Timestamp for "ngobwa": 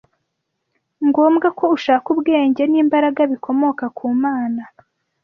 1.07-1.47